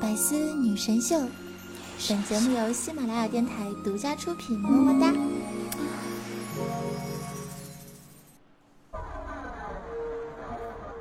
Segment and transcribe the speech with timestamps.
[0.00, 1.18] 百思女神秀，
[2.08, 3.52] 本节目由喜马拉雅电台
[3.84, 5.12] 独家出品，么么哒。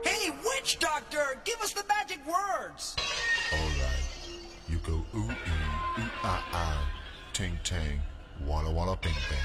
[0.03, 2.95] Hey, witch doctor, give us the magic words.
[3.51, 4.03] All right,
[4.67, 6.79] you go ooh ee, ooh ah ah,
[7.33, 7.99] ting tang,
[8.47, 9.39] walla walla bing bang.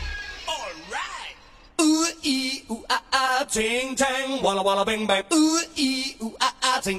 [0.47, 1.37] All right.
[1.81, 5.25] Ooh ee ooh ah ah, ting tang, walla walla bang bang.
[5.33, 6.00] Ooh ee
[6.83, 6.97] Hello，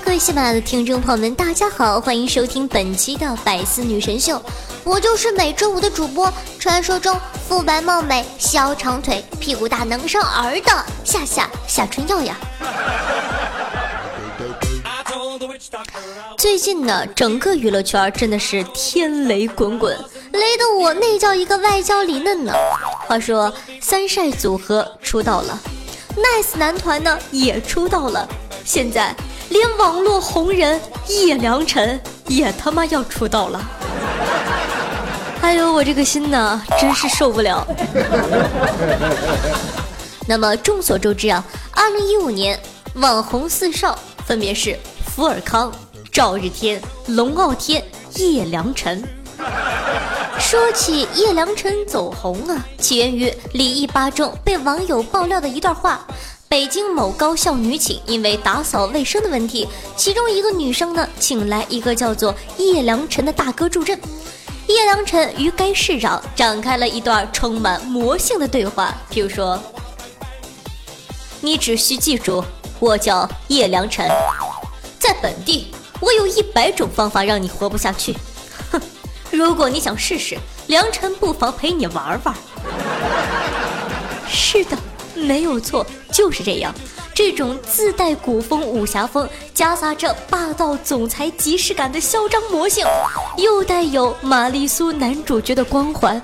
[0.00, 4.42] 各位喜马拉雅的听众朋友们，大家好，欢迎收听本期的百思女神秀，
[4.82, 7.16] 我就是每周五的主播，传说中
[7.48, 12.36] 肤白貌美、小长腿、屁股大能生儿的夏夏夏春耀呀。
[16.36, 19.96] 最近呢，整个娱乐圈真的是天雷滚滚，
[20.32, 22.52] 雷得我那叫一个外焦里嫩呢。
[23.06, 25.58] 话说三晒组合出道了
[26.14, 28.28] ，Nice 男团呢也出道了，
[28.64, 29.14] 现在
[29.48, 33.64] 连网络红人叶良辰也他妈要出道了。
[35.40, 37.66] 哎呦，我这个心呐，真是受不了。
[40.28, 42.60] 那么众所周知啊，二零一五年
[42.94, 44.76] 网红四少分别是
[45.16, 45.72] 福尔康、
[46.12, 47.82] 赵日天、龙傲天、
[48.16, 49.02] 叶良辰。
[50.38, 56.06] 说起叶良辰走红啊，起源于李毅八中被网友爆料的一段话。
[56.50, 63.98] 北京某高校女寝因为打扫卫生的问题，其中一个女生呢，请来一个叫做叶良辰的大哥助阵。
[64.66, 69.58] 叶良辰与该市长展开了一段充满魔性的对话，譬如说
[71.40, 72.44] ：“你只需记住，
[72.78, 74.06] 我叫叶良辰，
[75.06, 75.68] 在本地
[76.00, 78.12] 我有一百种方法让你活不下去。
[78.72, 78.80] 哼，
[79.30, 82.34] 如果你想试试，良辰不妨陪你玩玩。”
[84.28, 84.76] 是的，
[85.14, 86.74] 没有错，就是这样。
[87.14, 92.84] 这种自带古风武侠风，夹杂着霸道总裁即视感的嚣张魔性，
[93.38, 96.20] 又带有玛丽苏男主角的光环，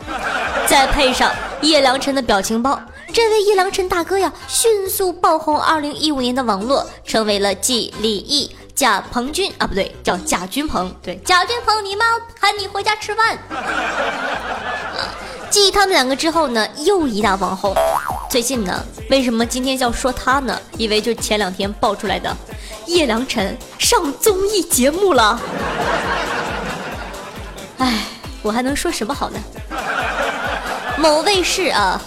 [0.66, 1.32] 再配上
[1.62, 2.78] 叶良辰的表情包，
[3.10, 8.50] 这位叶良辰大哥呀，迅速爆红二零一五年的网络，成为了继李毅。
[8.74, 10.94] 贾鹏军啊，不对， 叫贾君鹏。
[11.02, 12.04] 对，贾君鹏，你妈
[12.40, 13.38] 喊你回家吃饭。
[15.50, 17.74] 继他们两个之后呢，又一大网红。
[18.30, 20.58] 最近呢，为什么今天要说他呢？
[20.78, 22.34] 因为就前两天爆出来的，
[22.86, 25.38] 叶良辰上综艺节目了。
[27.76, 28.06] 哎，
[28.40, 29.38] 我还能说什么好呢？
[30.96, 32.00] 某卫视啊，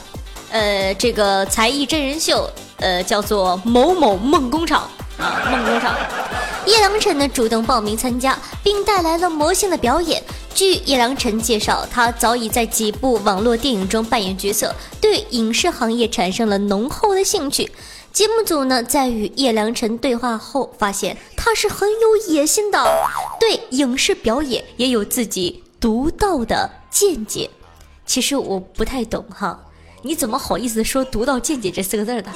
[0.49, 4.89] 呃，这个才艺真人秀，呃，叫做某某梦工厂
[5.19, 5.93] 啊，梦工厂。
[6.65, 10.21] 叶良辰呢主动报名参加，并带来了魔性的表演。
[10.53, 17.69] 据叶良辰介绍，他早已在几部网络电影中扮演角色，对影视行业产生了浓厚的兴趣。
[18.11, 22.83] 节目组呢在与叶良辰对话后，发现他是很有野心的，
[23.39, 27.49] 对影视表演也有自己独到的见解。
[28.05, 29.59] 其实我不太懂哈，
[30.01, 32.31] 你怎么好意思说“独到见解”这四个字儿的？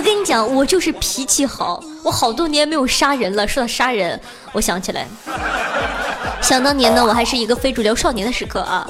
[0.00, 3.46] 我跟你讲，我就是脾气好，我好多年没有杀人了。
[3.46, 4.18] 说到杀人，
[4.50, 5.06] 我想起来，
[6.40, 8.88] 想当年呢，我还是一个非主流少年的时刻啊。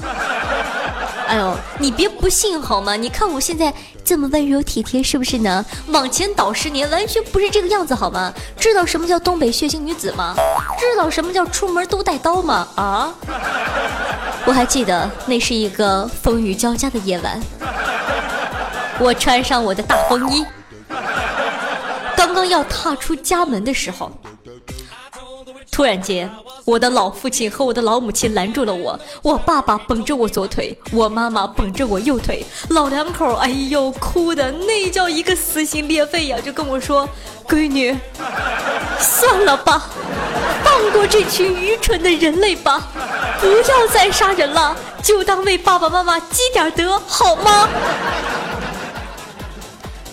[1.26, 2.94] 哎呦，你别不信好吗？
[2.94, 5.66] 你看我现在这么温柔体贴，是不是呢？
[5.88, 8.32] 往前倒十年，完全不是这个样子好吗？
[8.56, 10.36] 知道什么叫东北血腥女子吗？
[10.78, 12.68] 知道什么叫出门都带刀吗？
[12.76, 13.12] 啊！
[14.44, 17.40] 我还记得那是一个风雨交加的夜晚，
[19.00, 20.46] 我穿上我的大风衣。
[22.20, 24.12] 刚刚要踏出家门的时候，
[25.72, 26.30] 突然间，
[26.66, 29.00] 我的老父亲和我的老母亲拦住了我。
[29.22, 32.44] 我爸爸绷着我左腿，我妈妈绷着我右腿。
[32.68, 36.36] 老两口，哎呦，哭的那叫一个撕心裂肺呀！
[36.44, 37.08] 就跟我说
[37.48, 37.96] ：“闺女，
[38.98, 39.88] 算了吧，
[40.62, 42.86] 放过这群愚蠢的人类吧，
[43.40, 47.66] 不要再杀人了，就当为爸爸妈妈积点德，好吗？”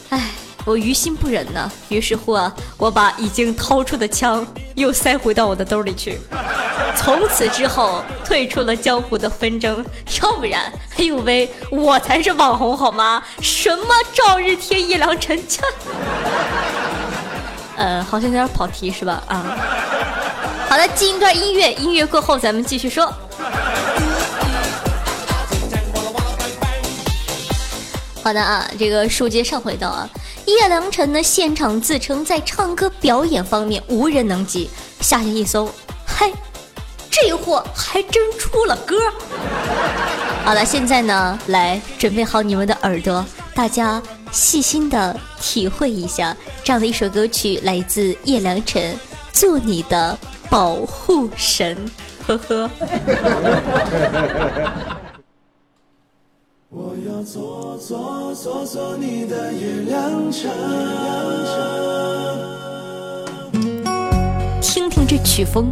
[0.08, 0.37] 哎。
[0.68, 6.19] 我于心不忍呢，于是乎啊，我把已经掏出的枪又塞回到我的兜里去。
[6.94, 9.86] 从此之后，退出了江湖的纷争，
[10.22, 13.24] 要不然，哎呦喂，我才是网红好吗？
[13.42, 15.62] 什么赵日天、叶良辰，切，
[17.78, 19.24] 呃，好像有点跑题是吧？
[19.25, 19.58] 啊，
[20.68, 23.10] 好了，进一段音乐，音乐过后咱们继续说。
[28.28, 30.10] 好的啊，这个书接上回到啊，
[30.48, 34.70] 叶良辰呢现场自称在唱歌表演方面无人能及，
[35.00, 35.72] 下眼一搜，
[36.06, 36.34] 嘿，
[37.10, 38.98] 这货还真出了歌。
[40.44, 43.26] 好了，现在呢，来准备好你们的耳朵，
[43.56, 46.36] 大家细心的体会一下
[46.66, 48.94] 这样的一首歌曲，来自叶良辰，
[49.32, 50.20] 《做你的
[50.50, 51.78] 保护神》。
[52.28, 52.70] 呵呵。
[57.18, 60.52] 我要做做做做你的叶良辰。
[64.62, 65.72] 听听这曲风，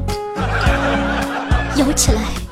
[1.78, 2.45] 摇起来。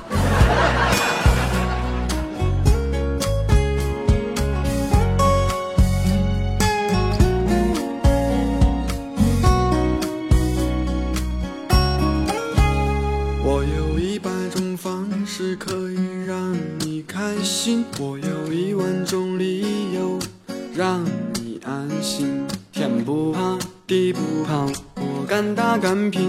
[25.94, 26.28] 产品，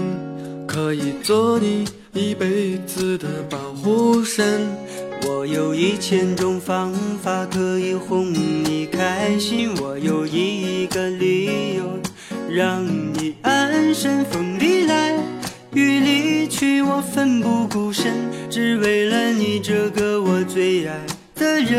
[0.67, 4.61] 可以做你一辈子的保护神。
[5.27, 11.83] 我有一千种方法可以哄你开心，我有一个理由
[12.47, 15.17] 让你安身，风里来
[15.73, 18.13] 雨里去，我奋不顾身，
[18.51, 20.95] 只为了你这个我最爱。
[21.33, 21.75] 的人，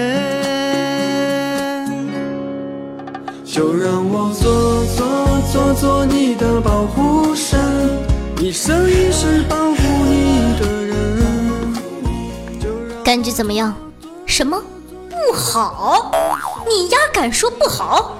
[3.44, 5.05] 就让我做做
[5.52, 7.58] 做做你的保护神，
[8.40, 11.74] 一生一世保护你的人。
[13.04, 13.74] 感觉怎么样？
[14.26, 14.60] 什么
[15.08, 16.10] 不好？
[16.68, 18.16] 你丫敢说不好？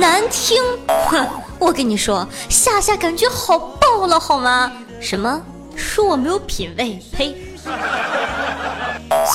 [0.00, 0.62] 难听？
[1.10, 1.26] 哼！
[1.58, 4.72] 我跟你说，夏夏感觉好爆了，好吗？
[5.00, 5.40] 什么？
[5.76, 6.98] 说我没有品味？
[7.12, 7.36] 呸！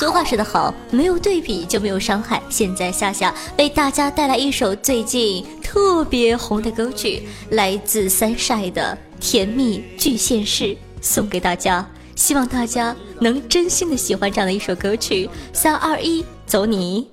[0.00, 2.40] 俗话说得好，没有对比就没有伤害。
[2.48, 10.64] 现在夏夏为大家带来一首最近特别红的歌曲，来自 Sunshine 的《甜蜜巨现世》，
[11.02, 11.86] 送给大家。
[12.16, 15.28] 希望大家能真心的喜欢这样的一首歌曲。
[15.52, 17.06] 三二一，走你！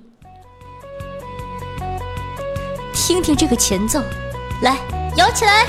[2.94, 4.00] 听听这个前奏，
[4.62, 4.78] 来
[5.18, 5.66] 摇起来！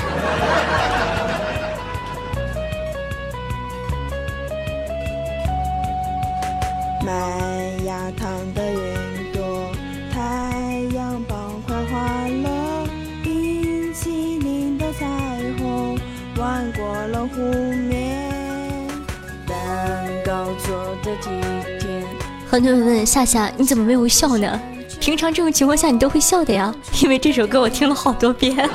[7.04, 7.12] 麦
[7.86, 9.72] 芽糖的云朵，
[10.12, 11.98] 太阳棒快化
[12.28, 12.86] 了，
[13.22, 15.06] 冰淇淋的彩
[15.58, 15.98] 虹
[16.36, 17.40] 弯过了湖
[17.88, 18.86] 面，
[19.46, 21.30] 蛋糕做的体
[21.80, 22.04] 贴。
[22.46, 24.60] 很多人问夏夏，你怎么没有笑呢？
[25.00, 28.68] 平常这种情况下你都会笑的呀，因为这首歌我听了好多遍。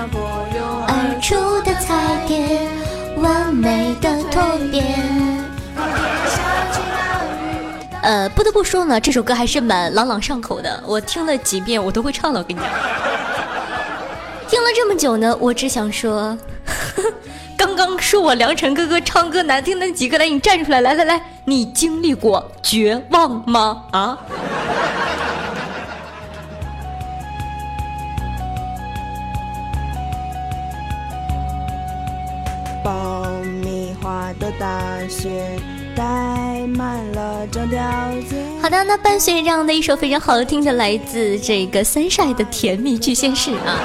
[0.00, 1.92] 而出的彩
[2.28, 2.60] 蝶，
[3.16, 4.84] 完美的蜕变。
[8.02, 12.38] 呃，不得不说呢，这首歌还是蛮朗朗上口的，我听了几遍我都会唱了。
[12.38, 12.70] 我跟你讲，
[14.48, 16.38] 听了这么久呢，我只想说，
[17.58, 23.82] 刚刚说我良辰哥哥唱歌难听的那几个，来，你站出来，来来来，你经历过绝望吗？
[23.90, 24.16] 啊？
[34.58, 34.66] 大
[35.08, 35.56] 雪
[35.94, 36.02] 带
[36.66, 37.80] 满了整条
[38.28, 43.78] 街好的，那伴随这样的一首非常好听的，来自这个三晒的甜蜜巨仙式啊。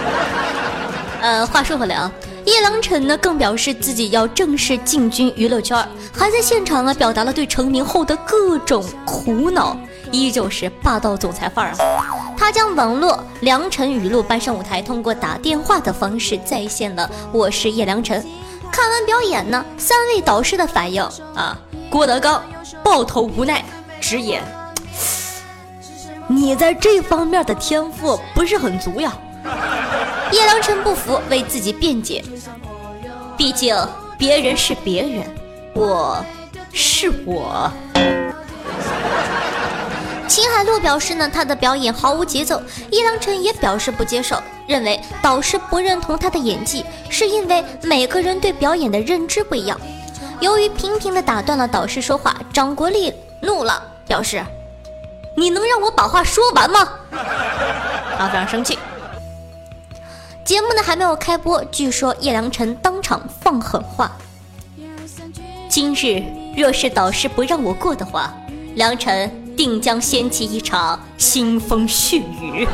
[1.22, 2.12] 呃，话说回来啊，
[2.46, 5.77] 叶良辰呢更表示自己要正式进军娱乐圈，
[6.12, 9.77] 还在现场啊表达了对成名后的各种苦恼，
[10.12, 12.34] 依旧是霸道总裁范儿啊。
[12.36, 18.25] 他将网络良辰语录搬上舞台，通过打电话的方式再现了“我是叶良辰”。
[18.74, 21.03] 看完表演呢，三位导师的反应
[21.36, 21.56] 啊，
[21.92, 22.44] 郭德纲
[22.84, 23.63] 抱头无奈
[24.01, 24.42] 直言
[26.27, 29.15] ：“你在这方面的天赋不是很足呀。”
[30.34, 32.24] 叶良辰不服，为自己辩解
[33.38, 33.77] ：“毕竟
[34.18, 35.24] 别人是别人，
[35.75, 36.25] 我
[36.74, 37.72] 是我。”
[40.27, 42.62] 秦海璐表示呢，他的表演毫无节奏。
[42.92, 49.80] 叶良辰也表示不接受，认为导师不认同他的演技，是因为每个人对表演的认知不一样。
[50.39, 54.44] 由于频频的打断了导师说话，张国立怒了，表示
[55.38, 56.89] ：“你能让我把话说完吗？”
[58.18, 58.80] 他非常生气。
[60.44, 64.12] 节目呢还没有开播，据说叶良辰当场放狠话
[65.70, 66.24] ：“今日
[66.58, 68.34] 若是导师不让我过的话，
[68.75, 72.67] 良辰。”定将掀起一场腥风血雨。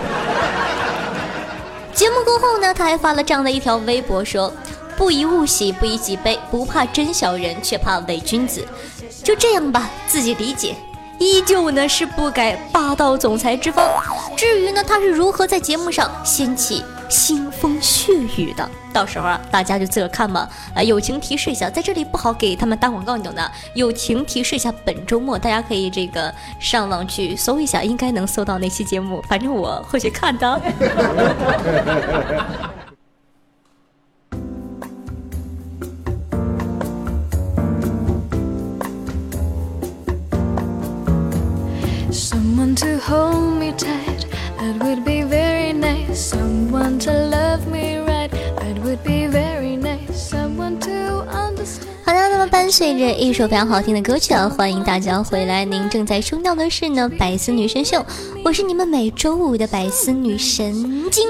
[1.93, 4.53] 节目过后呢，他还发了这样的一条微博说
[4.95, 8.65] ：“不以物喜，不以己悲，不怕真小人，却怕伪君子。”
[9.23, 10.75] 就这样吧，自己理解。
[11.19, 13.85] 依旧呢是不改霸道总裁之风。
[14.35, 20.47] 至于呢他是如何在节目上掀起腥风血雨的，到时候啊大家就自个看吧。
[20.73, 23.51] 啊，友情提示一下，在这里不好给他们打广告，你懂的。
[23.73, 30.61] 友情提示一下，本周末大家可以这个上网去搜一下，应该能搜到那期节目，反正我会去看的。
[52.79, 55.65] 随着一首非常好听的歌曲啊，欢迎大家回来。
[55.65, 57.97] 您正在收听到的是呢《百思女神秀》，
[58.41, 60.73] 我是你们每周五的百思女神
[61.11, 61.27] 经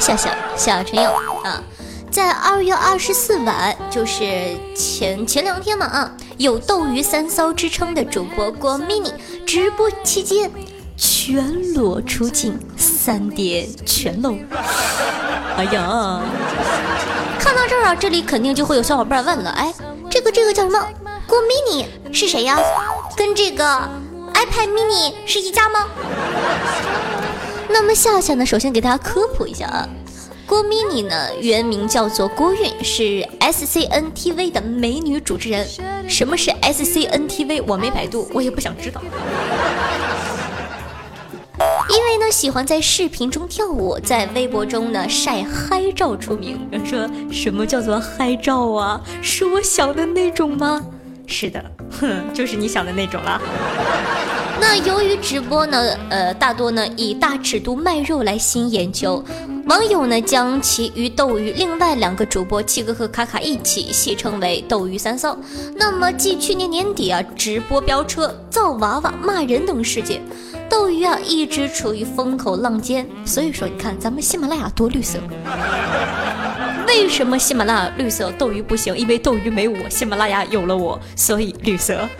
[0.00, 1.12] 笑笑小陈友
[1.44, 1.62] 啊。
[2.10, 9.12] 在二月二十四晚，就是前前两天嘛啊，有斗鱼三骚之称的主播郭 mini
[9.46, 10.50] 直播期间
[10.96, 14.36] 全裸出镜，三点全露。
[15.56, 16.20] 哎呀！
[17.46, 19.72] 看到这儿啊，这里肯定就会有小伙伴问了，哎，
[20.10, 20.84] 这个这个叫什么？
[21.28, 22.58] 郭 mini 是谁呀？
[23.16, 23.64] 跟这个
[24.34, 25.86] iPad mini 是一家吗？
[27.68, 29.88] 那么夏夏呢，首先给大家科普一下啊，
[30.44, 35.64] 郭 mini 呢原名叫做郭韵，是 SCNTV 的美女主持人。
[36.08, 37.62] 什么是 SCNTV？
[37.64, 39.00] 我没百度，我也不想知道。
[42.16, 46.66] 因为呢喜欢在视频中跳舞，在微博中呢晒嗨照出名。
[46.70, 48.98] 人说什么叫做嗨照啊？
[49.20, 50.82] 是我想的那种吗？
[51.26, 51.62] 是的，
[52.00, 53.38] 哼， 就是你想的那种啦。
[54.58, 59.22] 那由于直播呢，呃，大多呢以大尺度卖肉来吸引眼球，
[59.66, 65.36] 网友呢将其与斗鱼另外两个主播七哥和卡卡一起戏称为“斗鱼三骚”。
[65.76, 70.22] 那么继去年年底啊直播飙车、造娃娃、骂人等事件，
[70.68, 73.06] 斗鱼啊一直处于风口浪尖。
[73.24, 75.18] 所以说，你看咱们喜马拉雅多绿色。
[76.86, 78.96] 为什么喜马拉雅绿色，斗鱼不行？
[78.96, 82.08] 因为斗鱼没我，喜马拉雅有了我，所以绿色。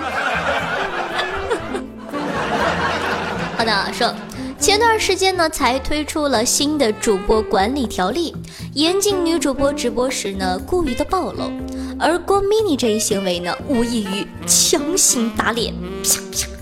[3.57, 4.13] 好的，说
[4.59, 8.35] 前段时间呢，才推出了新的主播管理条例，
[8.75, 11.51] 严禁女主播直播时呢过于的暴露，
[11.99, 15.73] 而郭 mini 这一行为呢，无异于强行打脸。
[16.03, 16.56] 啪 啪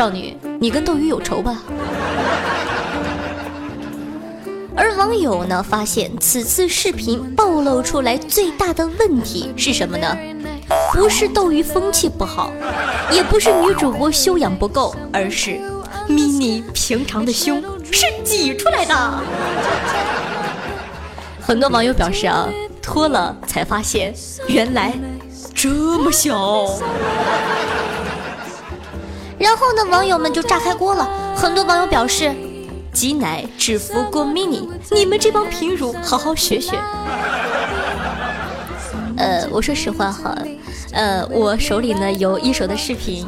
[0.00, 1.62] 少女，你跟斗鱼有仇吧？
[4.74, 10.16] 而网友呢发现，此次视频暴露出来最大的问题是什么呢？
[10.90, 12.50] 不是斗鱼风气不好，
[13.12, 15.60] 也不是女主播修养不够，而是
[16.08, 19.22] mini 平常的胸是挤出来的。
[21.42, 22.48] 很多网友表示啊，
[22.80, 24.14] 脱了才发现
[24.48, 24.94] 原来
[25.54, 26.66] 这么小。
[29.40, 32.32] 然后呢，网友们就炸开锅了，很多网友表示。
[32.92, 36.72] 挤奶只服过 mini，你们这帮贫乳好好学学。
[39.20, 40.34] 呃，我说实话哈，
[40.92, 43.26] 呃，我手里呢有一手的视频，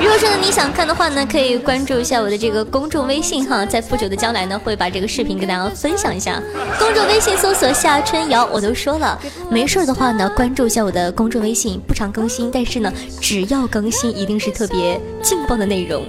[0.00, 6.40] 如果说呢你想看的话呢，可以关注一下我的这个公众微信哈，在不久的将来呢会把这个视频跟大家分享一下。
[6.78, 9.18] 公众微信搜索夏春瑶，我都说了，
[9.50, 16.04] 没事的话呢关注一下我的公众微信，不常更新，但是呢只要更新一定是特别劲爆的内容，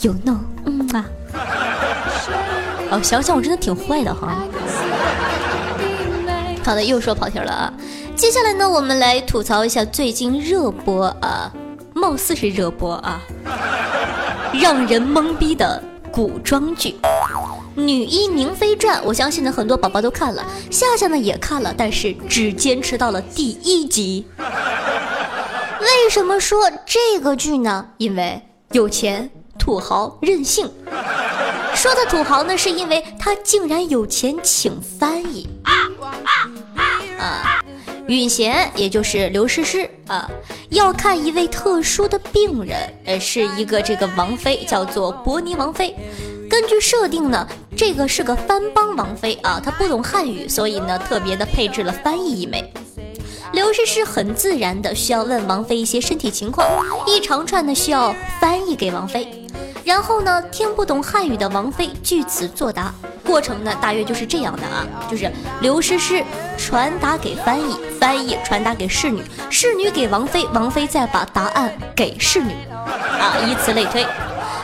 [0.00, 1.04] 有 no 嗯啊。
[2.90, 4.38] 哦，想想我真的挺坏的哈。
[6.64, 7.72] 好的，又说跑题了啊。
[8.16, 11.52] 接下来呢，我们来吐槽一下最近热播啊，
[11.94, 13.20] 貌似是热播啊，
[14.58, 16.96] 让人懵逼的古装剧
[17.80, 18.98] 《女医明妃传》。
[19.04, 24.26] 我相信呢，很多宝宝都看了，夏夏呢也看了，但是只坚持到了第一集。
[25.80, 27.88] 为什么说这个剧呢？
[27.98, 28.42] 因为
[28.72, 30.70] 有钱、土豪、任性。
[31.74, 35.46] 说的土豪呢，是因为他竟然有钱请翻译
[37.18, 37.55] 啊。
[38.08, 40.30] 允贤，也就是刘诗诗啊，
[40.70, 45.94] 要看一位特殊的病人，呃，是一个这个王妃，叫做伯尼王妃。
[46.48, 47.46] 根据设定呢，
[47.76, 52.72] 这个是个番邦王妃啊，她不懂汉语，所以呢，特别的配置了翻译一枚。
[53.52, 56.68] 刘诗诗很自然的需要问王妃一些身体情况，
[57.06, 59.26] 一长串的需要翻译给王妃。
[59.84, 62.94] 然后呢，听不懂汉语的王妃据此作答，
[63.26, 65.30] 过程呢大约就是这样的啊，就是
[65.60, 66.24] 刘诗诗
[66.56, 72.52] 传达给翻译，翻译传达给侍女，侍女给王妃，王妃再把答案给侍女，
[73.18, 74.06] 啊，以此类推。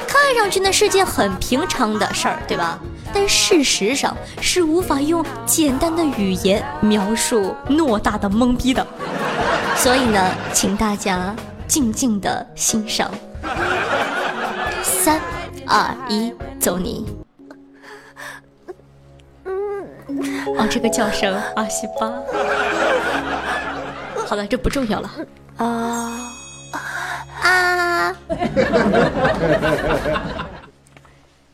[0.07, 2.79] 看上去呢是件很平常的事儿，对吧？
[3.13, 8.87] 但事实上是无法用简单的语言描述偌大的懵逼的。
[9.77, 11.35] 所以呢，请大家
[11.67, 13.11] 静静的欣赏。
[14.83, 15.21] 三、
[15.67, 17.05] 二、一，走你！
[20.59, 22.09] 哦，这个叫声阿西巴。
[24.27, 25.11] 好了，这不重要了。
[25.57, 26.33] 啊
[27.43, 28.17] 啊！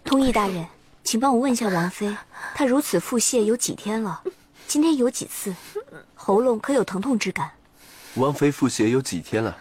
[0.04, 0.66] 通义大人，
[1.02, 2.16] 请帮我问一下王妃，
[2.54, 4.22] 她如此腹泻有几天了？
[4.66, 5.54] 今天有几次？
[6.14, 7.50] 喉咙可有疼痛之感？
[8.14, 9.56] 王妃腹泻有几天了？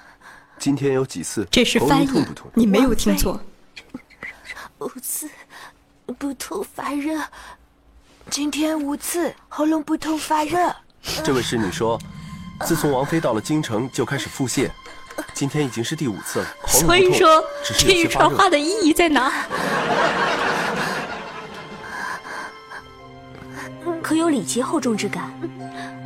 [0.59, 1.47] 今天有几次？
[1.51, 3.39] 这是喉翻译咙痛不痛？，你没有听错。
[4.79, 5.29] 五次，
[6.17, 7.19] 不痛发热。
[8.29, 10.74] 今天五次，喉咙不痛发热。
[11.24, 12.00] 这位侍女说，
[12.65, 14.69] 自从王妃到了京城就开始腹泻，
[15.34, 16.46] 今天已经是第五次了。
[16.62, 19.31] 喉咙不痛所以说，只是这一有些发热串话的意义在哪？
[24.01, 25.31] 可有里急后重之感？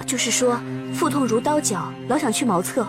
[0.05, 0.59] 就是说，
[0.93, 2.87] 腹痛如刀绞，老想去茅厕，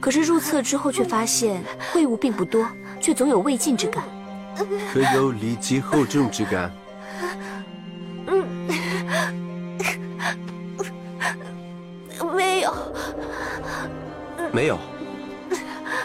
[0.00, 1.62] 可是入厕之后却发现
[1.92, 2.66] 秽物并不多，
[3.00, 4.04] 却总有未尽之感。
[4.92, 6.72] 可有里急后重之感？
[12.66, 12.74] 有，
[14.52, 14.78] 没有，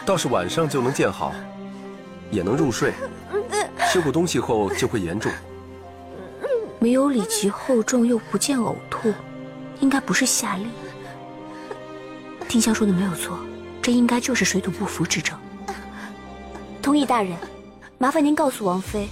[0.05, 1.33] 倒是晚上就能见好，
[2.29, 2.93] 也能入睡。
[3.89, 5.31] 吃过东西后就会严重。
[6.79, 9.13] 没有里脊厚重又不见呕吐，
[9.79, 10.65] 应该不是下痢。
[12.47, 13.37] 丁香说的没有错，
[13.81, 15.37] 这应该就是水土不服之症。
[16.81, 17.37] 通义大人，
[17.97, 19.09] 麻烦您告诉王妃，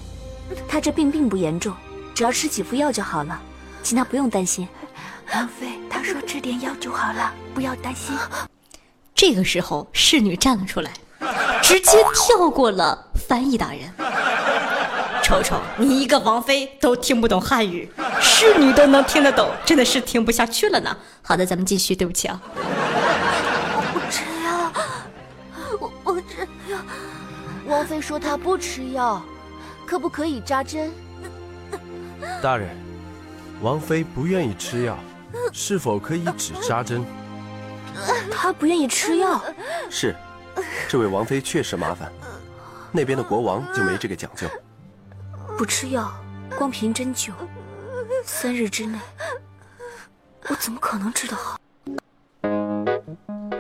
[0.67, 1.75] 她这病并不严重，
[2.15, 3.39] 只要吃几副药就好了，
[3.83, 4.67] 请她不用担心。
[5.33, 8.17] 王妃，她说吃点药就好了，不要担心。
[9.13, 10.91] 这个时候，侍女站了出来，
[11.61, 13.81] 直接跳过了翻译大人。
[15.21, 17.91] 瞅瞅，你一个王妃都听不懂汉语，
[18.21, 20.95] 侍女都能听得懂，真的是听不下去了呢。
[21.21, 22.41] 好的，咱们继续，对不起啊。
[23.75, 24.71] 我不吃药，
[25.81, 26.77] 我我吃药。
[27.67, 29.21] 王妃说她不吃药，
[29.85, 30.89] 可不可以扎针？
[32.41, 32.69] 大人，
[33.61, 34.97] 王妃不愿意吃药，
[35.51, 37.03] 是否可以只扎针？
[38.31, 39.43] 他不愿意吃药，
[39.89, 40.15] 是，
[40.87, 42.09] 这位王妃确实麻烦，
[42.91, 44.47] 那边的国王就没这个讲究。
[45.57, 46.09] 不吃药，
[46.57, 47.31] 光凭针灸，
[48.23, 48.97] 三日之内，
[50.47, 51.59] 我怎么可能治得好？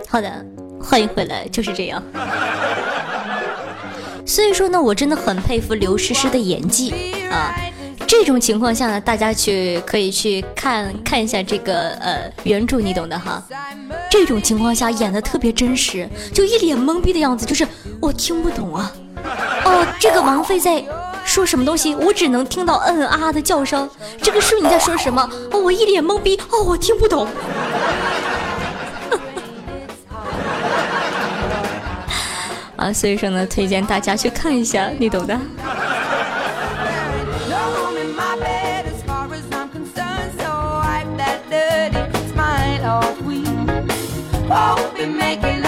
[0.07, 0.45] 好的，
[0.81, 2.01] 欢迎回来，就是这样。
[4.25, 7.53] 所以说呢，我真的很佩服刘诗诗的演技啊。
[8.09, 13.39] 这种情况下呢，大家去可以去看看一下这个呃原著，你懂的哈。
[14.09, 17.67] 这种情况下演的特别真实，就一脸懵逼的样子，就是
[18.01, 18.91] 我听不懂啊。
[19.63, 20.83] 哦，这个王菲在
[21.23, 21.93] 说什么东西？
[21.93, 23.87] 我只能听到嗯啊的叫声。
[24.19, 25.29] 这个侍女在说什么？
[25.51, 26.35] 哦，我一脸懵逼。
[26.49, 27.27] 哦，我听不懂。
[32.75, 35.39] 啊，所以说呢，推荐大家去看一下，你懂的。
[44.99, 45.58] and make it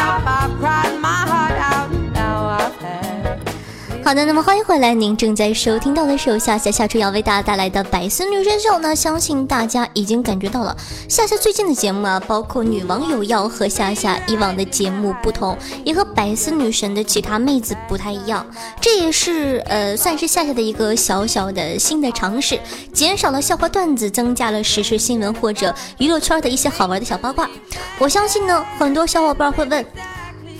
[4.11, 8.93] 好的，那么欢迎回来，您正在收听到的是由夏夏夏初瑶为大家带来的百思女神秀呢。
[8.93, 10.75] 相信大家已经感觉到了，
[11.07, 18.45] 夏夏最近的节目啊，包括女网友要和夏夏以往的节目不同，也和百思女神的其他妹子不太一样。
[18.81, 22.59] 这也是呃，算是夏夏的一个小小的新的尝试，
[22.91, 27.49] 减少了笑话段子，增加了时事新闻或者娱乐圈的一些好玩的小八卦。
[27.97, 29.85] 我相信呢，很多小伙伴会问。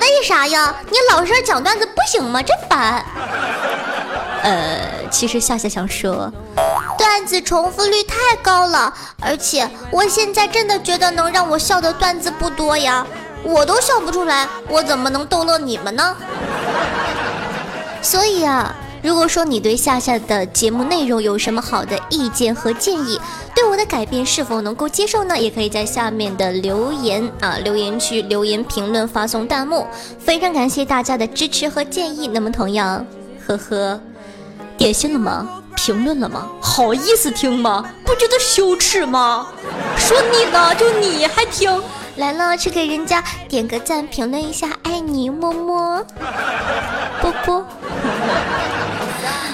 [0.01, 0.73] 为啥呀？
[0.89, 2.41] 你老实讲段子不行吗？
[2.41, 3.03] 真烦。
[4.43, 6.31] 呃，其实夏夏想说，
[6.97, 13.05] 段子重复率太高了，而且我现在真的觉得能让我笑的段子不多呀，
[13.43, 16.15] 我都笑不出来，我怎么能逗乐你们呢？
[18.01, 23.19] 所以啊，如果说你对夏夏的节目内容有什么好的意见和建议，
[23.55, 25.37] 对我的改变是否能够接受呢？
[25.37, 29.87] 也可以在下面的留言啊留言区留言评论发送弹幕，
[30.19, 32.27] 非常感谢大家的支持和建议。
[32.27, 33.03] 那么同样，
[33.47, 33.99] 呵呵，
[34.77, 35.47] 点心了吗？
[35.75, 36.47] 评论了吗？
[36.61, 37.83] 好意思听吗？
[38.05, 39.47] 不觉得羞耻吗？
[39.97, 41.81] 说你呢，就你还听？
[42.17, 46.05] 来了，去给人家点个赞，评论一下，爱你，么么，
[47.21, 47.65] 啵啵。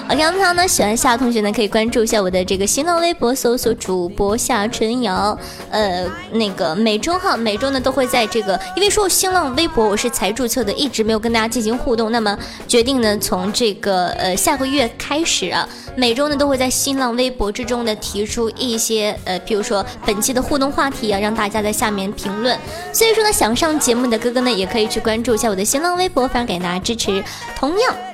[0.09, 5.37] OK，我们好呢，喜欢夏同学呢，可以关注一下我的这个新浪微博，搜索主播夏春瑶。
[5.69, 12.39] 呃，那个每周哈，每周呢都会在这个，因为说我新浪微博我是才注册的，一直没有跟大家进行互动，那么
[12.69, 15.67] 决定呢，从这个呃下个月开始啊，
[15.97, 22.57] 每周呢都会在新浪微博之中呢提出一些呃，比如说本期的互动话题啊，让大家在下面评论。
[22.93, 27.21] 所以说呢，想上节目的哥哥呢，也可以去关注一下我的新浪微博，非常感谢大家支持。
[27.59, 28.06] 同样。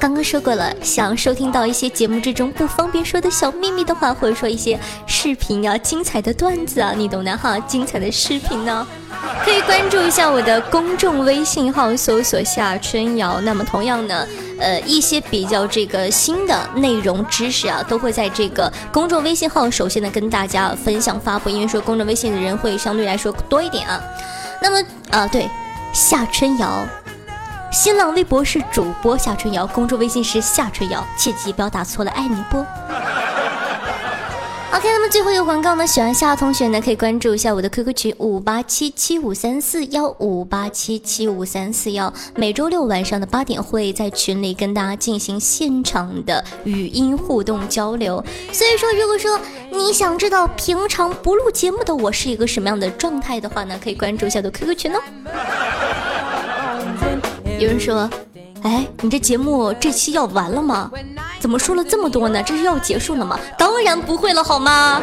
[0.00, 7.58] 刚刚说过了，想收听到一些节目之中不方便说的小秘密的话，或者说一些视频啊、精彩的段子啊，你懂的哈。
[7.60, 8.86] 精彩的视频呢，
[9.44, 13.40] 可以关注一下我的公众微信号，搜索夏春瑶。
[13.40, 14.24] 那么同样呢，
[14.60, 24.00] 呃，一些比较这个新的内容知识啊，都会在这个公众微信号首先呢跟大家分享发布，因为说公众微信的人会相对来说多一点啊。
[24.62, 25.48] 那么啊，对，
[25.92, 26.86] 夏春瑶。
[27.70, 32.58] 新浪微博是主播夏春瑶，公众微信是夏春瑶，切记不要打错了，爱你不？
[34.70, 48.24] OK，那么最后一个广告呢，喜欢夏同学呢，可以关注一下我的 QQ 群五八七七五三四幺五八七七五三四幺，每周六晚上的八点会在群里跟大家进行现场的语音互动交流。
[48.52, 49.38] 所以说，如果说
[49.70, 55.00] 你想知道平常不录节目的我是一个什么样的状态的话呢，可以关注一下我的 QQ 群哦。
[57.58, 58.08] 有人说
[58.62, 60.88] ：“哎，你这节目这期要完了吗？
[61.40, 62.40] 怎么说了这么多呢？
[62.40, 63.36] 这是要结束了吗？
[63.58, 65.02] 当然不会了，好吗？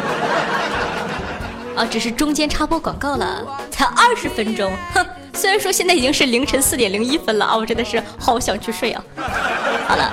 [1.75, 4.71] 啊，只是中间插播广告了，才二十分钟。
[4.93, 9.03] 哼，虽然说现在已经是凌晨四点零一分了啊，我真的是好想去睡啊。
[9.85, 10.03] 好了，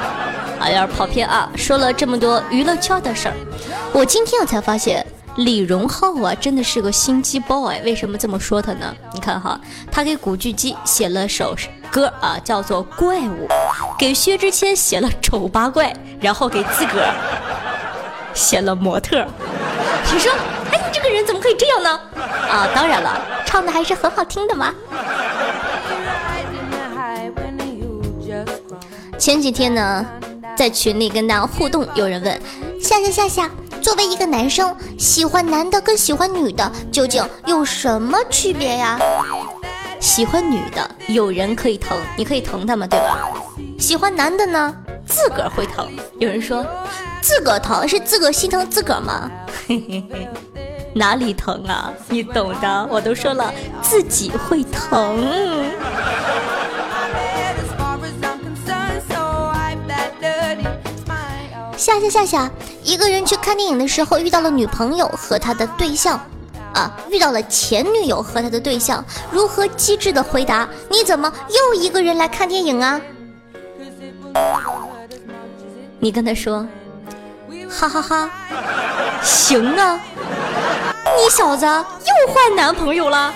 [0.59, 3.35] 啊，有点跑偏啊，说了这么多娱乐圈的事儿，
[3.93, 7.81] 我今天我才发现。”李荣浩啊，真的是个心机 boy。
[7.85, 8.95] 为什么这么说他呢？
[9.15, 9.59] 你看哈，
[9.91, 11.57] 他给古巨基写了首
[11.91, 13.49] 歌啊，叫做《怪物》；
[13.99, 15.91] 给薛之谦写了《丑八怪》，
[16.21, 17.15] 然后给自个儿
[18.35, 19.21] 写了《模特》。
[20.13, 20.31] 你说，
[20.71, 22.01] 哎，你这个人怎么可以这样呢？
[22.51, 24.75] 啊，当然了，唱的还是很好听的嘛。
[29.19, 30.07] 前几天呢，
[30.55, 32.39] 在群里跟大家互动，有人问：
[32.81, 33.51] 夏夏夏夏。
[33.83, 38.97] 作为一个男生，喜欢男的跟喜欢女的究竟有什么区别呀？
[39.99, 43.29] 喜欢女的，有人可以疼，你可以疼他们，对吧？
[43.79, 44.73] 喜欢男的呢，
[45.05, 45.89] 自个儿会疼。
[46.21, 46.65] 有人说，
[47.21, 49.29] 自个儿疼是自个儿心疼自个儿吗？
[50.95, 51.93] 哪里疼啊？
[52.09, 55.67] 你懂的，我都说了，自己会疼。
[61.83, 62.49] 夏夏夏夏，
[62.85, 66.17] 一个人去看电影的时候遇到了女朋友和他的对象，
[66.73, 70.69] 啊，遇到了前女友和他的对象，如何机智的回答？
[70.89, 73.01] 你怎么又一个人来看电影啊？
[75.99, 76.65] 你跟他说，
[77.69, 78.31] 哈哈哈，
[79.21, 80.01] 行啊，
[81.17, 83.35] 你小子又换男朋友了。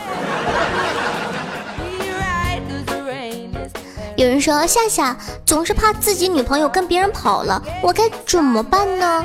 [4.16, 9.22] 有人说夏夏总是怕自己女朋友跟别人跑了，我该怎么办呢？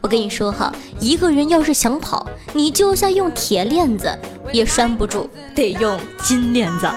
[0.00, 4.16] 我跟你说哈，一个人要是想跑，你就算用铁链子
[4.52, 6.88] 也拴不住，得用金链子。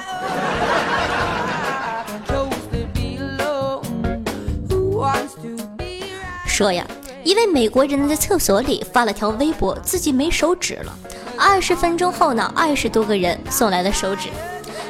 [6.45, 6.86] 说呀，
[7.23, 10.95] 一位美国人在厕所里发了条微博，自己没手指了。
[11.36, 14.30] 二十分钟后呢，二十多个人送来了手指。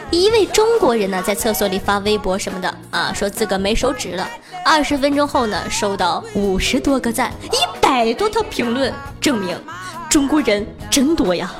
[0.10, 4.28] 一位中国人呢，在厕所里发微博什么的啊，说自个没手指了。
[4.65, 9.58] 二十分钟后呢，收到五十多个赞，一百多条评论，证明
[10.10, 11.52] 中国人真多呀。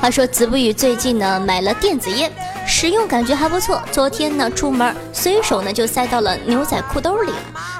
[0.00, 2.30] 话说子不语最近呢买了电子烟，
[2.66, 3.80] 使用感觉还不错。
[3.90, 7.38] 昨天呢出门随手呢就塞到了牛仔裤兜里了，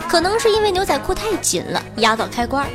[0.09, 2.67] 可能是因为牛仔裤太紧了，压到开关。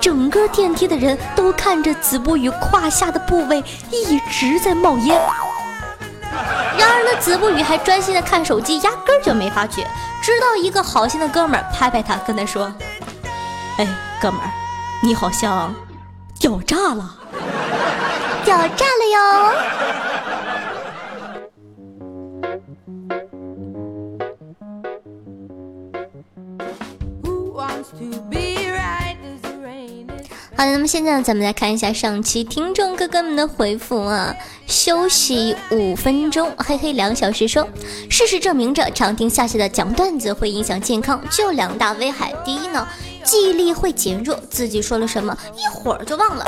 [0.00, 5.20] 整个电梯的人都看着子不语胯下的部位一直在冒烟，
[6.76, 9.86] 然而呢，子不语还专心的看手机，压根儿就没发觉。
[10.22, 12.72] 直到一个好心的哥们儿拍拍他，跟他说
[13.78, 13.86] ：“哎，
[14.20, 14.50] 哥们儿，
[15.02, 15.74] 你好像
[16.38, 17.16] 掉炸了，
[18.44, 19.54] 掉炸了哟。”
[30.56, 34.34] 好的，那么现在呢，咱们来看一下上期听众哥哥们的回复啊。
[34.66, 37.46] 休息五分钟，嘿嘿，两小时。
[37.46, 37.68] 说，
[38.08, 42.32] 事实证明着，常听夏夏的讲段子会影响健康，就两大危害。
[42.42, 42.88] 第一呢，
[43.22, 46.44] 记忆力会减弱，自己说了什么一会儿就忘了；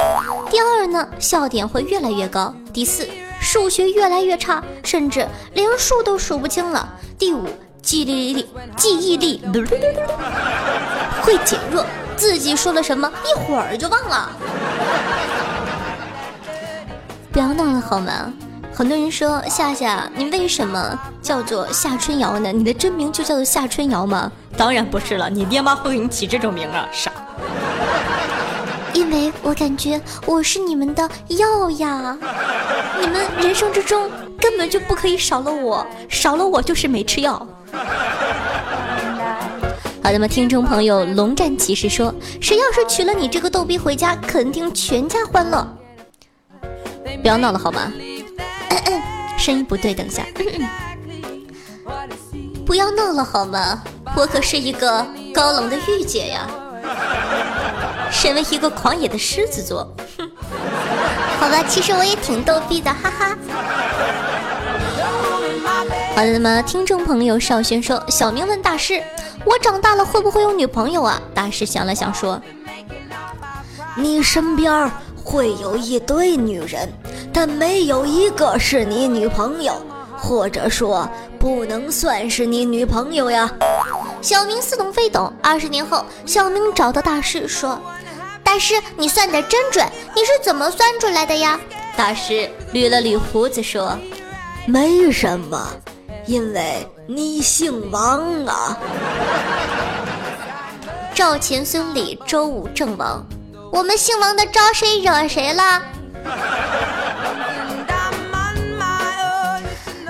[0.51, 3.07] 第二呢，笑点会越来越高；第四，
[3.43, 6.89] 数学越来越差，甚至连数都数不清了。
[7.19, 7.45] 第五，
[7.83, 9.43] 记忆力记忆力
[11.23, 11.85] 会减弱，
[12.19, 14.29] 自己说了什么一会儿就忘了。
[17.33, 18.33] 不要闹了好吗？
[18.75, 22.53] 很多人说夏夏，你为什么叫做夏春瑶呢？
[22.53, 24.31] 你的真名就叫做夏春瑶吗？
[24.57, 27.13] 当然不是了，你爹妈会给你起这种名啊，傻。
[28.93, 32.19] 因为我感觉我是你们的药呀，
[33.01, 37.47] 你们人生之中根本就不可以少了我，少了我就是没吃药。
[40.09, 45.69] 好的，那么听众朋友龙战骑士说，谁要是娶了你这个逗逼回家，肯定全家欢乐。
[47.21, 47.93] 不要闹了好吗？
[49.37, 50.25] 声音不对，等下。
[52.65, 53.83] 不要闹了好吗？
[54.17, 56.49] 我可是一个高冷的御姐呀。
[58.11, 59.95] 身为一个狂野的狮子座，
[61.39, 63.39] 好吧，其实我也挺逗逼的，哈哈。
[66.17, 69.03] 好的，那么听众朋友邵轩说，小明问大师，
[69.45, 71.21] 我长大了会不会有女朋友啊？
[71.35, 72.41] 大师想了想说，
[73.97, 76.93] 你身边会有一堆女人，
[77.33, 79.75] 但没有一个是你女朋友，
[80.17, 83.51] 或者说不能算是你女朋友呀。
[84.21, 85.33] 小明似懂非懂。
[85.43, 87.81] 二十年后，小明找到大师说
[88.43, 91.59] ：“大师，你算的真准，你是怎么算出来的呀？”
[91.97, 93.97] 大师捋了捋胡子说
[94.67, 95.69] ：“没什么，
[96.27, 98.77] 因为你姓王啊。”
[101.17, 103.27] 赵钱孙李周武郑王，
[103.73, 105.83] 我们姓王的招谁惹谁了？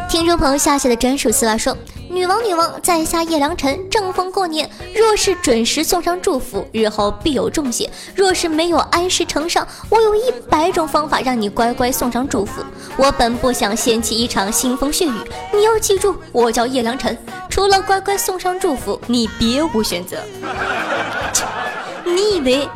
[0.08, 1.76] 听众朋友夏夏的专属私话说。
[2.10, 12.62] 女王，女王，在下叶良辰，正逢过年，若是准时送上祝福，日后必有重谢；若是没有按时呈上，我有一百种方法让你乖乖送上祝福。
[12.96, 15.12] 我本不想掀起一场腥风血雨，
[15.52, 17.16] 你要记住，我叫叶良辰，
[17.50, 20.16] 除了乖乖送上祝福，你别无选择。
[22.04, 22.66] 你以为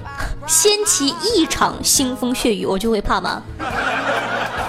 [0.46, 3.42] 掀起一场腥风血雨，我就会怕吗？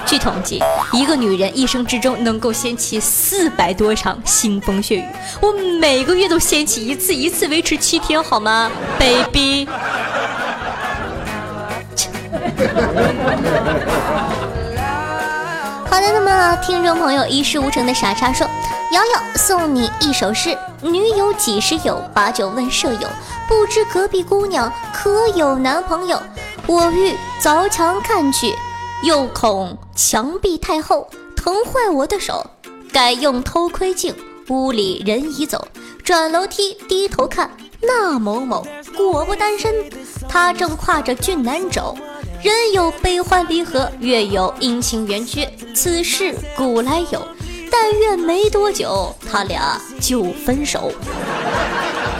[0.06, 0.62] 据统计，
[0.92, 5.06] 一个女人一生之中能够掀起四百多场腥风血雨，
[5.42, 9.68] 我每个月都掀起一次，一次维持七天，好吗，baby？
[15.90, 18.46] 好的，那么听众朋友一事无成的傻叉说
[18.92, 22.04] ：“瑶瑶送你一首诗，女友几时有？
[22.14, 23.08] 把酒问舍友，
[23.48, 26.22] 不知隔壁姑娘可有男朋友？
[26.68, 28.54] 我欲凿墙看去。”
[29.04, 32.46] 又恐墙壁太厚，疼坏我的手，
[32.94, 34.16] 改用偷窥镜。
[34.48, 35.68] 屋里人已走，
[36.04, 37.50] 转楼梯低头看，
[37.82, 39.74] 那某某果不单身，
[40.30, 41.98] 他正挎着俊男走。
[42.42, 47.22] 人有悲欢离合，月有阴晴圆缺，此事古来有。
[47.70, 50.92] 但愿没多久，他俩就分手。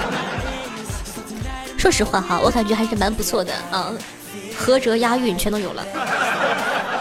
[1.78, 3.92] 说实话哈，我感觉还是蛮不错的啊，
[4.58, 5.86] 合辙押韵全都有了。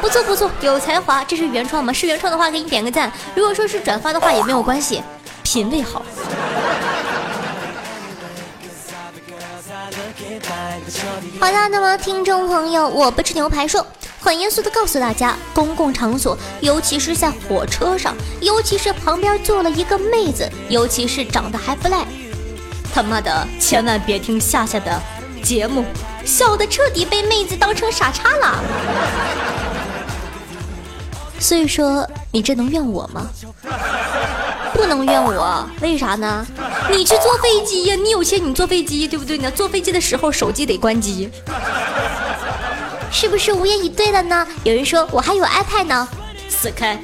[0.00, 1.92] 不错不错，有才华，这是原创吗？
[1.92, 3.10] 是原创的话，给你点个赞。
[3.34, 5.02] 如果说是转发的话，也没有关系，
[5.42, 6.02] 品味好。
[11.40, 13.86] 好的，那么听众朋友，我不吃牛排说，
[14.20, 22.04] 很严肃的告诉大家，公共场所，尤其是在火车上，尤其是旁边坐了一个妹子，尤其是长得还不赖，
[22.92, 25.00] 他妈的，千万别听夏夏的
[25.42, 25.84] 节目，
[26.24, 28.60] 笑的彻底被妹子当成傻叉了。
[31.38, 33.28] 所以说，你这能怨我吗？
[34.72, 36.46] 不能怨我，为啥呢？
[36.90, 39.50] 你去坐飞机呀，你有钱你坐飞机，对不对呢？
[39.50, 41.28] 坐飞机的时候手机得关机，
[43.10, 44.46] 是不是无言以对了呢？
[44.62, 46.08] 有人说我还有 iPad 呢，
[46.48, 46.98] 死开！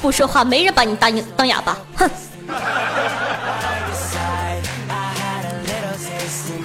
[0.00, 2.08] 不说话，没人把你当当哑巴，哼！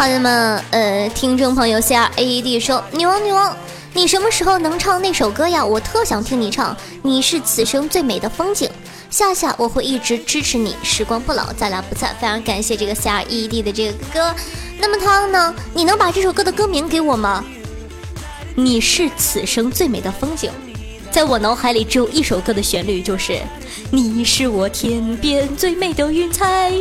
[0.01, 3.55] 好的嘛，呃，听众朋友 C R A E D 说，女王女王。
[3.93, 5.63] 你什么时候能唱那首歌呀？
[5.63, 6.75] 我特想听你唱。
[7.03, 8.67] 你是此生最美的风景，
[9.11, 12.15] 夏夏，我会一直支持你，时光不老，咱俩不散。
[12.19, 14.35] 非常感谢这个 C R E D 的这个歌。
[14.79, 15.53] 那么汤呢？
[15.71, 17.45] 你能把这首歌的歌名给我吗？
[18.55, 20.49] 你是此生最美的风景，
[21.11, 23.39] 在我脑海里只有一首歌的旋律，就是
[23.91, 26.73] 你是我天边最美的云彩。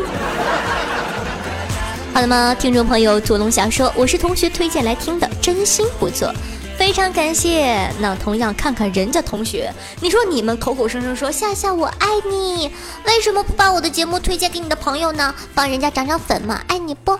[2.12, 2.54] 好了吗？
[2.54, 6.32] 听众朋友，土龙侠说我是同学推荐来听的，真心不错。
[6.76, 7.88] 非常感谢。
[8.00, 12.70] 那同样看看人家同学，你说你们口口声声说夏夏我爱你，
[13.06, 15.32] 为什么不把我的节目推荐给你的朋友呢？
[15.54, 17.12] 帮人家涨涨粉嘛，爱你不？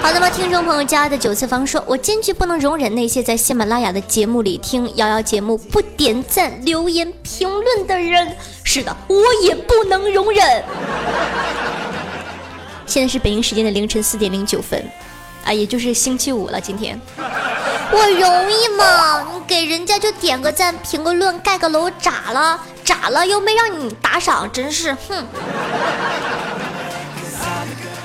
[0.00, 0.28] 好的吗？
[0.30, 8.36] 听众朋友家的九次方说，我坚决不能容忍那些在喜马拉雅的节目里听瑶瑶节目不点赞、留言、评论的人。
[8.64, 10.64] 是的，我也不能容忍。
[12.86, 14.82] 现在是北京时间的凌晨四点零九分，
[15.44, 16.60] 啊，也就是星期五了。
[16.60, 16.98] 今天
[17.92, 19.26] 我容易吗？
[19.34, 22.58] 你给人家就点个赞、评个论、盖个楼，咋了？
[22.84, 23.26] 咋了？
[23.26, 25.26] 又没让你打赏，真是哼。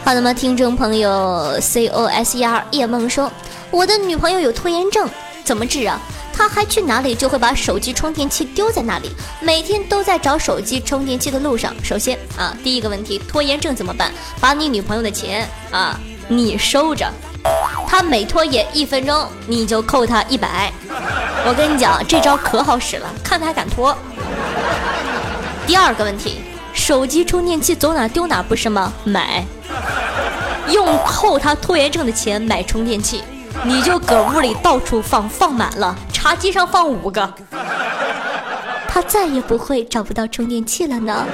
[0.03, 0.33] 好的吗？
[0.33, 3.31] 听众朋友 C O S E R 叶梦说，
[3.69, 5.07] 我的女朋友有拖延症，
[5.43, 6.01] 怎么治啊？
[6.33, 11.73] 他还去哪里就会把手机充电器丢在那里，每天都在找手机充电器的路上。
[11.83, 14.11] 首先啊，第一个问题，拖延症怎么办？
[14.39, 17.11] 把你女朋友的钱啊，你收着，
[17.87, 20.71] 他每拖延一分钟，你就扣他一百。
[21.45, 23.95] 我跟你讲，这招可好使了，看他还敢拖。
[25.67, 26.41] 第二个问题，
[26.73, 28.91] 手机充电器走哪丢哪不是吗？
[29.03, 29.45] 买，
[30.69, 33.23] 用扣他拖延症的钱买充电器。
[33.63, 37.33] 你就搁屋里到处放，放满了，茶几上放五个，
[38.87, 41.25] 他再也不会找不到充电器了呢。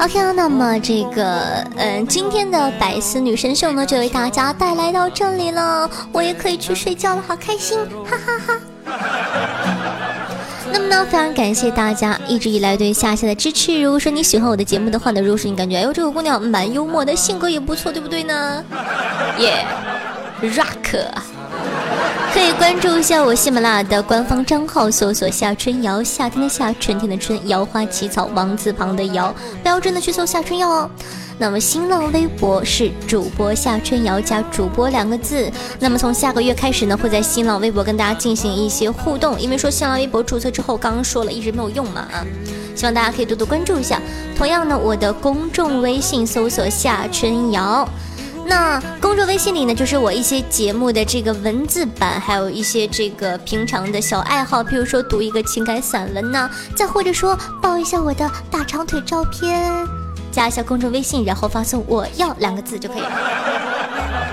[0.00, 8.58] OK，那么这个，嗯，今天的百思女神秀呢，就为大家带来到这里了，我也可以去睡觉了，好开心，哈哈哈。
[10.72, 13.82] 那么呢，非常感谢大家一直以来对夏夏的支持。
[13.82, 18.64] 如果说你喜欢我的节目的话呢，如果说你感觉哎呦这个姑娘蛮幽默的，性格也不错，对不对呢？
[19.38, 19.66] 耶
[20.40, 21.04] ，rock，
[22.32, 30.90] 可以关注一下我喜马拉雅的官方账号，搜索夏春瑶，夏天的夏，春天的春，瑶花起草，王字旁的瑶，不要真的去搜夏春瑶哦。
[31.36, 35.52] 那么新浪微博是主播夏春瑶加主播两个字。
[35.78, 42.24] 那么从下个月开始呢，会在新浪微博跟大家进行一些互动，因为说新浪微博注册之后，刚刚说了一直没有用嘛啊，
[42.74, 44.00] 希望大家可以多多关注一下。
[44.38, 47.86] 同样呢，我的公众微信搜索夏春瑶，
[48.44, 59.86] 那公众微信里呢，就是我一些节目的这个文字版，还有一些这个平常的小爱好，譬如说读一个情感散文呐，再或者说抱一下我的大长腿照片。
[60.30, 64.31] 加一下公众微信，然后发送“我要”两个字就可以了。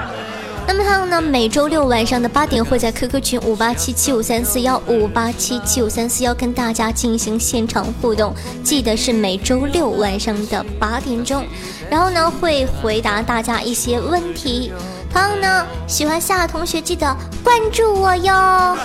[0.71, 11.43] 那么还有呢，每周六晚上的八点会在 QQ 群五八七七五三四幺五八七七五三四幺跟大家进行现场互动，记得是每周六晚上的八点钟。
[11.89, 14.71] 然后呢，会回答大家一些问题。
[15.11, 18.77] 同样呢，喜欢夏同学记得关注我哟。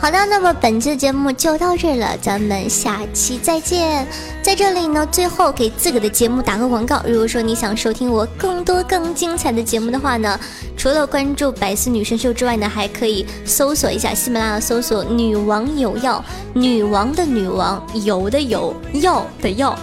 [0.00, 4.06] 好的，那么本期的节目就到这了，咱们下期再见。
[4.42, 7.02] 在这里呢，最后给自个的节目打个广告。
[7.06, 10.38] 如果说你想收听我更多更精彩的节目的话呢，
[10.76, 16.24] 除了关注百思女神秀之外呢，还可以搜索一下喜马拉雅，搜索“女王有药”，
[16.54, 19.76] 女王的女王，有的有，药的药。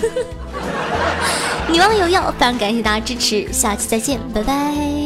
[1.72, 5.05] 女王有药，非常感谢大家支持，下期再见，拜拜。